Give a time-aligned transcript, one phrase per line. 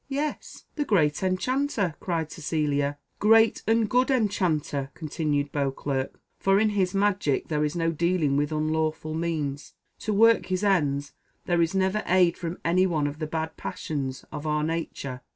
[0.09, 2.97] "Yes, the great Enchanter," cried Cecilia.
[3.19, 8.51] "Great and good Enchanter," continued Beauclerc, "for in his magic there is no dealing with
[8.51, 9.75] unlawful means.
[9.99, 11.13] To work his ends,
[11.45, 15.21] there is never aid from any one of the bad passions of our nature.